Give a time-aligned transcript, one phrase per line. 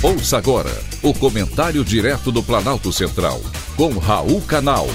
[0.00, 0.70] Ouça agora
[1.02, 3.40] o comentário direto do Planalto Central,
[3.74, 4.86] com Raul Canal.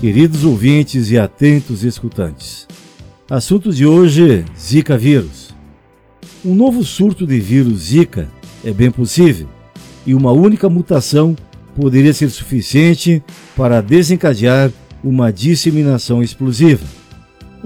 [0.00, 2.66] Queridos ouvintes e atentos escutantes,
[3.28, 5.54] assunto de hoje: Zika vírus.
[6.42, 8.30] Um novo surto de vírus Zika
[8.64, 9.46] é bem possível
[10.06, 11.36] e uma única mutação
[11.74, 13.22] poderia ser suficiente
[13.54, 14.72] para desencadear
[15.04, 16.86] uma disseminação explosiva.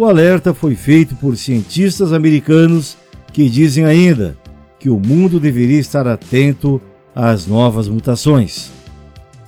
[0.00, 2.96] O alerta foi feito por cientistas americanos
[3.34, 4.34] que dizem ainda
[4.78, 6.80] que o mundo deveria estar atento
[7.14, 8.70] às novas mutações.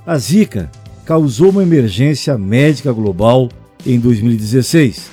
[0.07, 0.71] A Zika
[1.07, 3.49] causou uma emergência médica global
[3.87, 5.11] em 2016,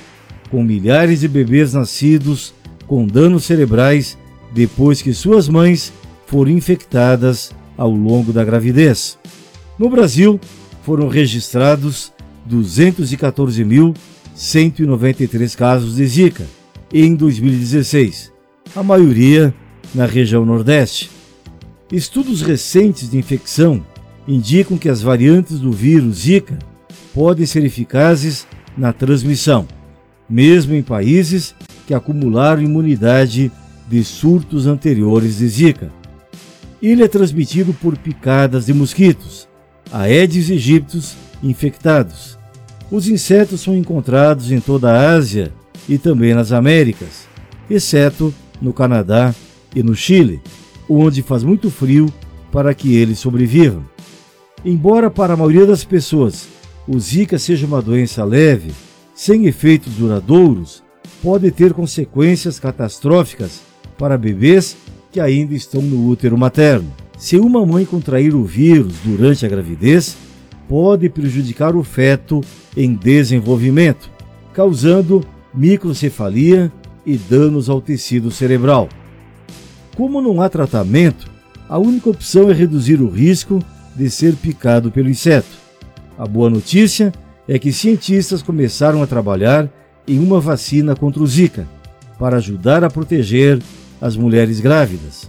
[0.50, 2.52] com milhares de bebês nascidos
[2.86, 4.18] com danos cerebrais
[4.52, 5.90] depois que suas mães
[6.26, 9.18] foram infectadas ao longo da gravidez.
[9.78, 10.38] No Brasil,
[10.82, 12.12] foram registrados
[14.40, 16.46] 214.193 casos de Zika
[16.92, 18.32] em 2016,
[18.74, 19.54] a maioria
[19.94, 21.10] na região Nordeste.
[21.92, 23.84] Estudos recentes de infecção
[24.26, 26.58] indicam que as variantes do vírus Zika
[27.12, 28.46] podem ser eficazes
[28.78, 29.68] na transmissão,
[30.28, 31.54] mesmo em países
[31.86, 33.52] que acumularam imunidade
[33.88, 35.92] de surtos anteriores de Zika.
[36.82, 39.46] Ele é transmitido por picadas de mosquitos,
[39.92, 42.39] Aedes aegyptus infectados.
[42.90, 45.52] Os insetos são encontrados em toda a Ásia
[45.88, 47.28] e também nas Américas,
[47.68, 49.32] exceto no Canadá
[49.74, 50.40] e no Chile,
[50.88, 52.12] onde faz muito frio
[52.50, 53.84] para que eles sobrevivam.
[54.64, 56.48] Embora para a maioria das pessoas
[56.88, 58.72] o Zika seja uma doença leve,
[59.14, 60.82] sem efeitos duradouros,
[61.22, 63.60] pode ter consequências catastróficas
[63.96, 64.76] para bebês
[65.12, 66.92] que ainda estão no útero materno.
[67.16, 70.16] Se uma mãe contrair o vírus durante a gravidez,
[70.70, 72.40] pode prejudicar o feto
[72.76, 74.08] em desenvolvimento,
[74.54, 75.20] causando
[75.52, 76.70] microcefalia
[77.04, 78.88] e danos ao tecido cerebral.
[79.96, 81.28] Como não há tratamento,
[81.68, 83.58] a única opção é reduzir o risco
[83.96, 85.58] de ser picado pelo inseto.
[86.16, 87.12] A boa notícia
[87.48, 89.68] é que cientistas começaram a trabalhar
[90.06, 91.66] em uma vacina contra o Zika,
[92.16, 93.60] para ajudar a proteger
[94.00, 95.28] as mulheres grávidas.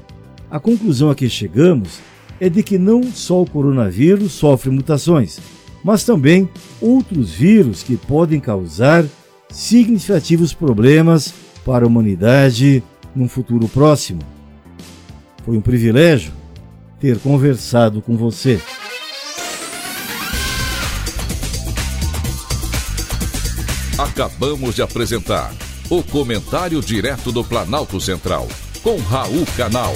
[0.51, 1.99] A conclusão a que chegamos
[2.41, 5.39] é de que não só o coronavírus sofre mutações,
[5.83, 6.49] mas também
[6.81, 9.05] outros vírus que podem causar
[9.47, 12.83] significativos problemas para a humanidade
[13.15, 14.21] num futuro próximo.
[15.45, 16.33] Foi um privilégio
[16.99, 18.59] ter conversado com você.
[23.99, 25.53] Acabamos de apresentar
[25.91, 28.47] o Comentário Direto do Planalto Central,
[28.81, 29.93] com Raul Canal.